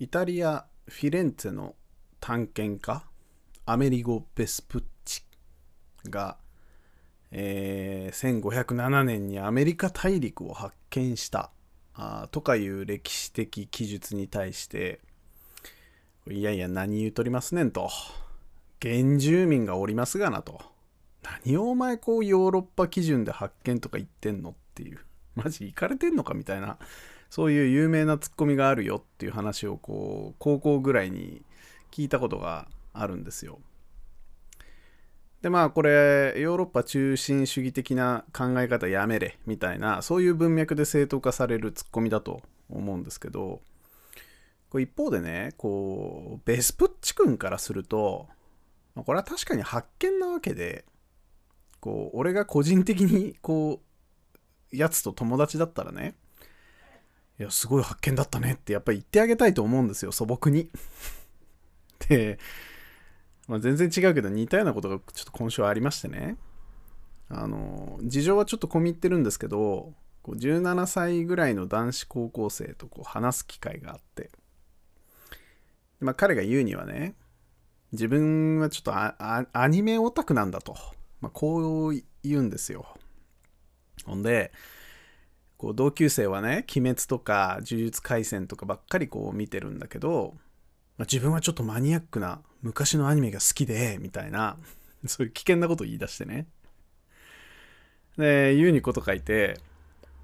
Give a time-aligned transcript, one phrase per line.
[0.00, 1.74] イタリア・フィレンツェの
[2.20, 3.02] 探検家
[3.66, 5.22] アメリゴ・ベスプッチ
[6.08, 6.36] が、
[7.32, 11.50] えー1507年にアメリカ大陸を発見した
[11.94, 15.00] あとかいう歴史的記述に対して
[16.30, 17.90] いやいや何言うとりますねんと。
[18.80, 20.60] 原住民がおりますがなと。
[21.44, 25.00] 何をお前こうヨーロッパ基準で発見とか言ってんのっていう。
[25.34, 26.78] マジ行かれてんのかみたいな
[27.30, 31.42] そういう有名なツッコミがあるよっていう話をこう高校ぐらいに
[31.90, 33.60] 聞いたことがあるんですよ。
[35.42, 43.60] でまあこれヨーロッパ中心主義的な考え方やめれみたいなそういう文脈で正当化されるツッコミだと思うんですけど
[44.68, 48.26] これ一方でねこうベスプッチ君からすると
[48.96, 50.84] これは確かに発見なわけで
[51.78, 53.80] こう俺が個人的にこ
[54.72, 56.16] うやつと友達だったらね
[57.38, 60.70] いやすごい発見だったねってやっぱり言ってあげたいと思うんですよ素朴に。
[62.08, 62.38] で
[63.46, 66.36] まあ、全然違うけど似たようなことがちょっと今週ありましてね。
[67.30, 74.30] あの事情はちょっと込み入ってるんですけどこう17歳ぐらいの男子高校生とこう話す機会があって、
[76.00, 77.14] まあ、彼が言うにはね
[77.92, 80.74] 自分はちょっとアアニメオタクなんだと、
[81.20, 82.86] まあ、こう言うんですよ。
[84.04, 84.52] ほんで
[85.58, 90.34] こう同級生はね「鬼滅」とか「呪術廻戦」とかばっかりこう見てるんだけど、
[90.96, 94.56] まあ、自分はちょっとマニアックな昔のアニメが好きでみたいな
[95.06, 96.46] そういう危険なこと言い出してね。
[98.16, 99.60] で言うにこと書いて、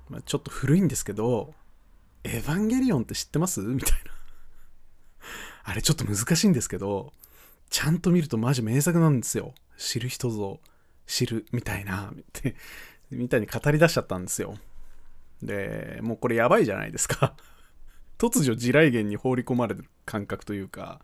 [0.09, 1.55] まあ、ちょっと古いんですけど
[2.25, 4.13] 「エヴァンゲリオンって知ってます?」みたいな。
[5.67, 7.13] あれちょっと難しいんですけど
[7.71, 9.53] ちゃんと見るとマジ名作なんですよ。
[9.77, 10.61] 知る人ぞ
[11.07, 12.55] 知るみたいなって
[13.11, 14.57] みたいに語り出しちゃったんですよ。
[15.45, 17.35] でもうこれやばいじゃないですか。
[18.19, 21.01] 突如地雷原に放り込まれる感覚というか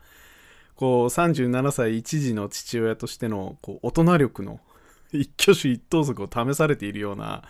[0.76, 4.60] こう37歳一児の父親としてのこう大人力の
[5.12, 7.42] 一挙手一投足を試されているような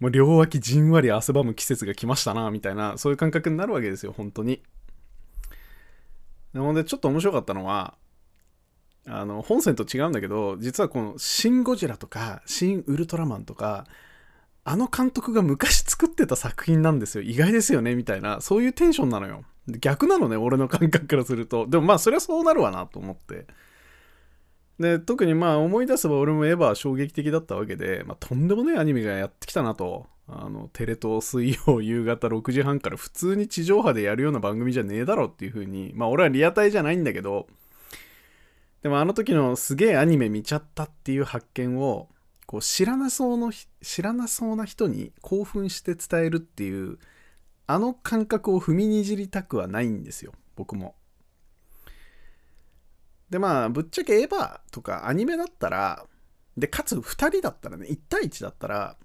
[0.00, 4.62] もう両脇じんわり汗ばむ季節が来ましたなみたいなそういう感覚になるわけですよ本当に。
[6.52, 7.94] なのでちょっと面白かったのは
[9.06, 13.86] あの本線と違うんだけど実はこの「シン・ゴジラ」とか「シン・ウルトラマン」とか
[14.64, 17.22] あの監督が昔作ってた作品なんですよ。
[17.22, 17.94] 意外ですよね。
[17.94, 18.40] みたいな。
[18.40, 19.44] そういうテンションなのよ。
[19.68, 21.66] 逆なのね俺の感覚からすると。
[21.66, 23.46] でもまあそりゃそうなるわなと思って。
[24.78, 30.06] で特にまあ思い出せば俺もエヴァ衝撃的だったわけで、まあ、とんでもないアニメがやってきたなと。
[30.32, 35.92] あのテレ東水曜 夕方6時半から普通に地上波でやるような番組じゃねえだろっていう風に。
[35.94, 37.48] まあ俺はリアタイじゃないんだけど。
[38.82, 42.08] でもあの時のすげえアニメ見ちゃったっていう発見を
[42.50, 46.98] こう知らなそうの知らなそうな人に興奮して伝えるっていう
[47.68, 50.96] あの感覚を踏みにじりたくはないんですよ僕も。
[53.30, 56.04] でまあぶっちゃけエヴァとかアニメだったら
[56.56, 58.96] でかつ2人だったらね1対1だったら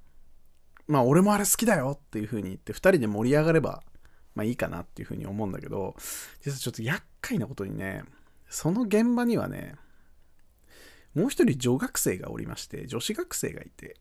[0.88, 3.84] まあ俺もあれ好きだよっていう風に言って2人で盛り上がれば
[4.34, 5.96] まあいいかなっていう風に思うんだけど
[6.42, 8.06] 実はちょっと厄介なことにね
[8.50, 9.76] その現場にはね
[11.16, 13.98] もう一人女学生がおりまして女子学生がいて。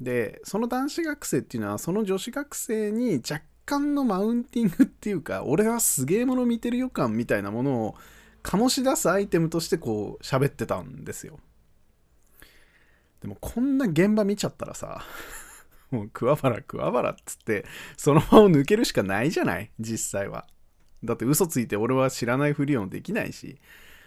[0.00, 7.94] でその男子学生っていうのはその女子学生に若干のマウンティングっていうか俺はすげえもの見てる予感みたいなものを
[8.42, 11.40] 醸し出すアイテムとしてこう喋ってたんですよ。
[13.22, 15.02] でもこんな現場見ちゃったらさ
[15.90, 17.64] もう桑原桑原っつって
[17.96, 19.70] その場を抜けるしかないじゃない？
[19.80, 20.46] 実際は。
[21.02, 23.58] だって嘘ついて俺は知らないふりをできないし。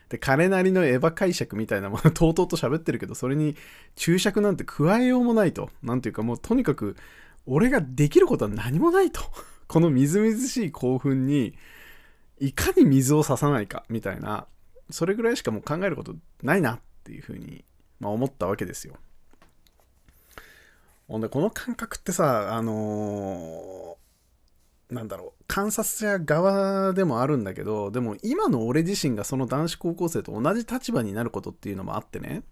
[0.09, 3.56] で彼なりのエヴァ解釈みたいなものとうとうと喋ってるけどそれに
[3.96, 5.70] 注釈なんて加えようもないと。
[5.84, 6.96] なんていうかもうとにかく
[7.46, 9.22] 俺ができることは何もないと。
[9.68, 11.56] このみずみずしい興奮に
[12.40, 14.48] いかに水を差さないかみたいな
[14.90, 17.64] それぐらいしかもう考えることないなっていうふうに、
[18.00, 18.96] まあ、思ったわけですよ。
[21.08, 25.39] ほんでこの感覚ってさあのー、なんだろう。
[25.50, 32.44] 観察者側でもあるんだけどでも今の俺自身がその男子高校生と同じ立場になることっていうのもあってね。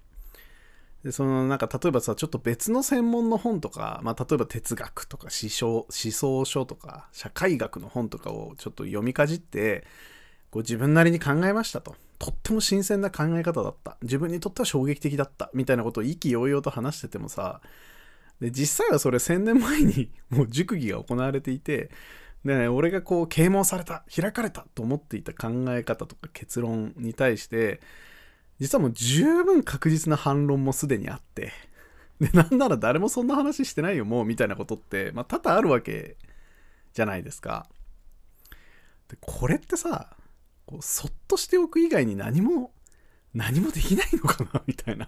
[1.03, 9.85] でそのなんか例えばさちょっと別の専門の本とか、まあ、例えば哲学とか思想思想書とか社会学の本とかをちょっと読みかじって
[10.49, 11.95] こう自分なりに考えましたと。
[12.17, 13.97] とっても新鮮な考え方だった。
[14.01, 15.51] 自分にとっては衝撃的だった。
[15.53, 17.61] みたいなことを意気揚々と話しててもさ
[18.39, 21.89] で実際はそれ1000年前に もう熟議が行われていて
[22.47, 27.81] で、ね、俺がこう啓蒙された開かれたと思っていた考え方とか結論に対して
[28.59, 31.51] 実はもう十分確実な反論もすでにあって
[32.21, 36.15] でなんなら誰もそんな話してないよもうみたいなことって、まあ、多々あるわけ
[36.93, 37.67] じゃないですか。
[39.09, 40.15] でこれってさ
[40.65, 42.71] こうそっとしておく以外に何も
[43.33, 45.07] 何もできないのかなみたいな。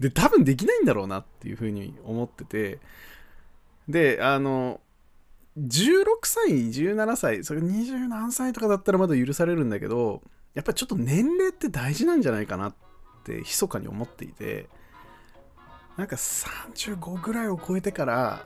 [0.00, 2.80] で多分できないんだろうなっていうふうに思ってて。
[3.86, 4.80] であの
[5.58, 10.22] 16歳17歳それ20何歳とかだったらまだ許されるんだけど
[10.54, 12.74] やっぱりちょっと年齢って大事なんじゃないかなっ
[13.24, 14.68] て密かに思っていて
[15.96, 18.44] なんか35ぐらいを超えてから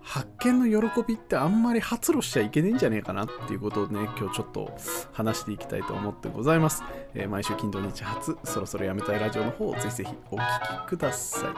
[0.00, 4.76] 発見の喜びってあんまり発露しちゃいけねえんじゃねえかなっていうことをね今日ちょっと
[5.12, 6.82] 話していきたいと思ってございます、
[7.14, 10.42] えー、毎週金土日初そろそろやめたいラジオの方ぜひぜひお聴
[10.86, 11.48] きくださ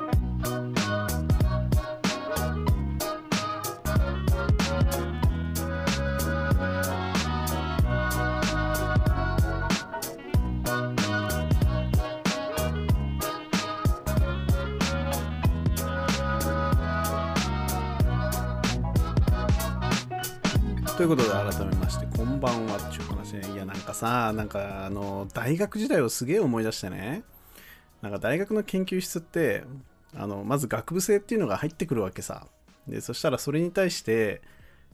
[0.00, 0.03] い。
[20.96, 27.24] ということで改めましてこんばんはっていう話ねいやなんかさなんかあの大学時代をすげえ思い出してね。
[28.00, 29.64] なんか大学の研究室って
[30.16, 32.46] あのまず学部生っていうのが入ってくるわけさ。
[32.86, 34.40] でそしたらそれに対して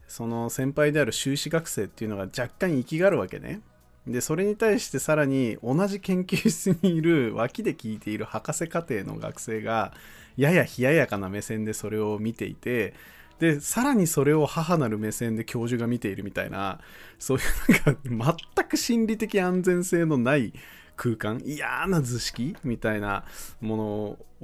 [0.09, 3.61] その先輩である修士学生っていうのが若干生きがるわけね。
[4.07, 9.93] でそれに対してさらに同じ研究室にいる脇で聞いている博士課程の学生が
[10.39, 12.95] やや冷ややかな目線でそれを見ていて
[13.41, 16.79] でさらにそれを母なる目線で教授が見ているみたいな
[17.19, 20.53] そういうなんか全く心理的安全性のない
[20.95, 23.25] 空間嫌な図式みたいな
[23.63, 23.85] もの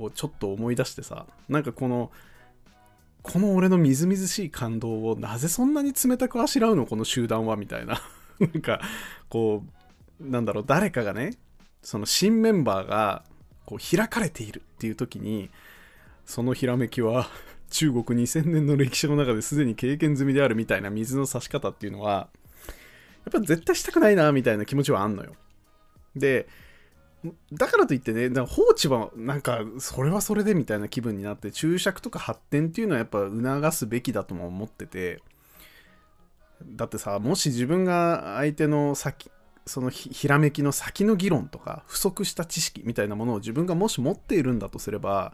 [0.02, 2.10] をちょっと思い出してさなんかこの
[3.22, 6.86] この俺のみずみずしい感動をなぜそんなに冷たくあしらうの？
[6.86, 8.00] この集団はみたいな。
[8.38, 8.80] なんか
[9.28, 9.64] こ
[10.20, 11.32] うなんだろう誰かがね
[11.82, 13.24] その新メンバーが
[13.66, 15.50] こう開かれているっていう時に
[16.24, 17.28] そのひらめきは
[17.70, 22.28] 中国2000年の歴史の中ですでに経験済みであるみたいな水の差し方っていうのは、
[23.24, 25.34] やっぱ絶対したくないなみたいな気持ちはあんのよ。
[26.14, 26.48] で、
[27.52, 35.22] だからといってね、放置はなんかそれはそれでみたいな気分になって注釈とか発展っていうのはやっぱ促すべきだとも思ってて、
[36.64, 39.30] だってさ、もし自分が相手の先、
[39.66, 45.32] そのひらめきの先の議論とか不足した知識みたいなものを自分がもし持っているんだとすれば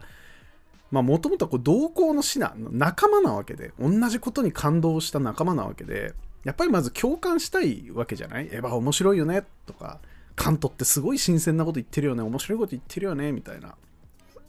[0.93, 6.13] まあもともと同行の品仲間なわけで同じことに感動した仲間なわけで
[6.43, 8.45] やっぱりまず共感したいわけじゃない？
[8.51, 9.43] エヴァ面白いよね？
[9.65, 9.99] とか
[10.35, 12.21] カントってすごい新鮮なこと言ってるよね？
[12.21, 13.31] 面白いこと言ってるよね？
[13.31, 13.75] みたいな。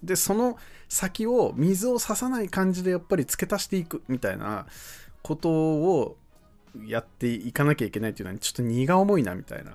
[0.02, 4.66] でその先を水を差さない感じでやっぱり付け足していくみたいな
[5.22, 6.18] ことを
[6.84, 9.72] やっていかなきゃいけないっていうのはちょっと荷が重いなみたいな。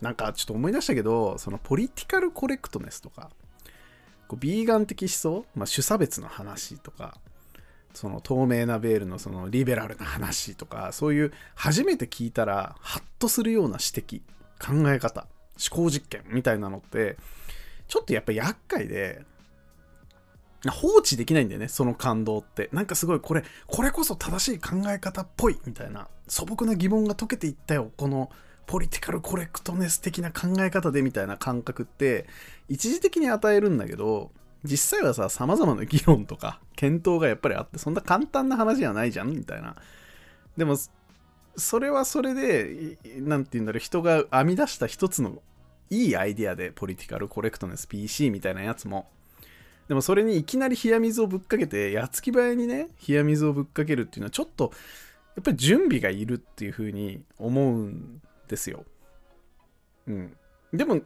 [0.00, 3.30] なんかちょっと思い出したけどそのポリティカルコレクトネスとか
[4.28, 7.18] こうビーガン的思想、まあ、主差別の話とか
[7.94, 14.20] その透明なベールのそのリベラルな話とかそういう初めて聞いたらハッとするような指摘
[14.60, 15.26] 考え方
[15.70, 17.16] 思考実験みたいなのって
[17.88, 19.22] ちょっとやっぱ厄介で
[20.70, 22.68] 放置できないんだよねその感動って。
[22.72, 28.30] なんかすごいこれこれこそ正しい考え方っぽいみたいな素朴な疑問が解けていったよこの
[28.68, 32.26] ポリティカルコレクトネス的な考え方でみたいな感覚って
[32.68, 34.30] 一時的に与えるんだけど
[34.62, 39.74] 実際はさ様々な議論とか検討がやっぱりあってそんな簡単な話じゃないじゃんみたいな。
[40.58, 40.76] でも
[41.56, 45.40] それはそれで何て言うんだろう人が編み出した一つの
[45.88, 49.08] いいアイディアでポリティカルコレクトネス PC みたいなやつも。
[49.88, 54.72] でもそれにいきなり冷や水をぶっかけてやつき早にね冷や水をぶっかけるっていうのはちょっと
[55.36, 58.17] やっぱり準備がいるっていうふうに思うん
[58.48, 58.84] ですよ。
[60.06, 60.36] うん。
[60.72, 61.00] でも、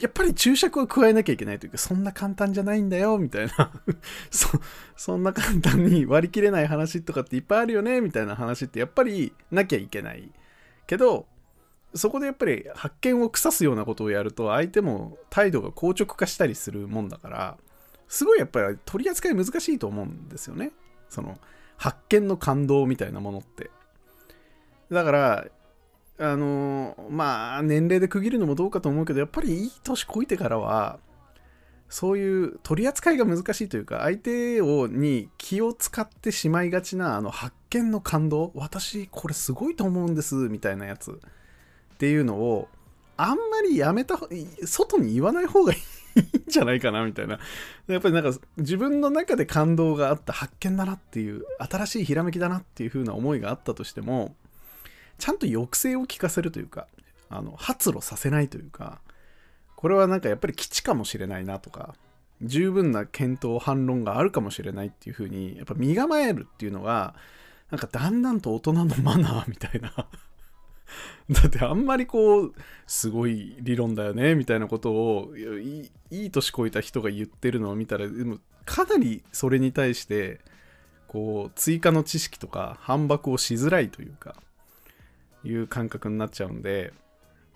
[0.00, 3.70] やっぱり注釈を加えなきゃいけないというか、そんな簡単じゃないんだよ、みたいな
[4.30, 4.48] そ。
[4.96, 10.32] そんな簡単に割り切れない話とかっていっぱいあるよね、みたいな話ってやっぱりなきゃいけない。
[10.86, 11.26] けど、
[11.94, 17.58] そこでやっぱり発見を腐すようなことをやると、相手も態度が硬直化したりするもんだから、
[18.08, 20.72] すごいやっぱり取り扱い難しいと思うんですよね。
[21.08, 21.38] その、
[21.76, 23.70] 発見の感動みたいなものって。
[24.90, 25.46] だから、
[26.18, 30.98] あのまあ年齢で区切るのもどうかと思うけどやっぱりいい年こいてからは
[31.88, 42.68] そういう取り扱いが難しいというか相手をに気を使ってしまいがちなあの発見の感動私これすごいと思うんですみたいなやつっていうのを
[43.16, 44.18] あんまりやめた
[44.64, 45.76] 外に言わない方がい
[46.16, 47.38] いんじゃないかなみたいな。
[47.86, 54.34] やっぱりなんか自分の中で感動があった発見だなっていう新しいひらめきだなっていう風な思いがあったとしても
[55.18, 56.86] ちゃんと抑制を効かせるというか、
[57.28, 59.00] あの、発露させないというか、
[59.76, 61.94] これはなんかやっぱり基地かもしれないなとか、
[62.42, 67.14] 十分な検討、反論があるかもしれないっていうふうに、やっぱ身構えるっていうのが、
[67.70, 70.08] なんかだんだんと大人のマナーみたいな。
[71.30, 72.54] だってあんまりこう
[72.86, 80.40] すごい理論だよねみたいなことをいいい年こいた人が言ってるのを見たらでもかなりそれに対して
[81.08, 84.36] こう追加の知識とか反駁をしづらいというか
[85.44, 86.92] いう感覚になっちゃうんでやっ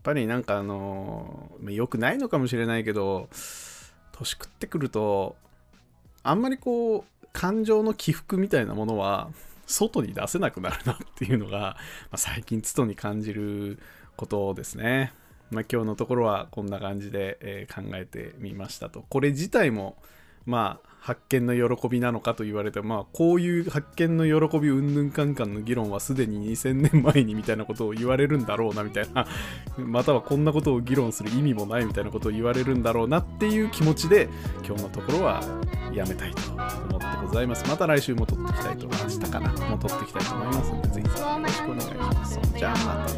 [0.03, 3.29] ぱりなんかあの良くないのかもしれないけど
[4.13, 5.37] 年食ってくると
[6.23, 9.31] あんまりこう感情の起伏みたいなものは
[9.67, 11.77] 外に出せなくなるなっていうのが、ま
[12.13, 13.79] あ、最近つとに感じる
[14.17, 15.13] ことですね。
[15.51, 19.05] まあ、今日のところはこんな感じで、えー、考えてみましたと。
[19.09, 19.97] これ自体も
[20.49, 29.27] まあ、発見の喜びなのかと言われて、まあ、こういう発見の喜びうんぬんかんかんの議論はすでに2000年前にみたいなことを言われるんだろうなみたいな。
[29.77, 34.31] またはこんなことを議論する意味もないみたいなことを言われるんだろうなっていう気持ちで
[34.67, 35.43] 今日のところは
[35.93, 36.69] やめたいと思っ
[37.01, 37.69] てございます。
[37.69, 41.13] また来週も撮っていきたいと明日かなもう撮っていきたいと思いますのでぜひよ
[41.43, 42.41] ろしくお願いします。
[42.57, 43.13] じゃあまた。